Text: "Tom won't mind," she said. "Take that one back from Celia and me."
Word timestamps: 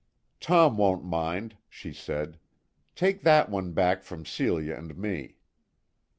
"Tom 0.39 0.77
won't 0.77 1.05
mind," 1.05 1.57
she 1.69 1.93
said. 1.93 2.39
"Take 2.95 3.21
that 3.21 3.49
one 3.51 3.71
back 3.71 4.01
from 4.01 4.25
Celia 4.25 4.73
and 4.73 4.97
me." 4.97 5.35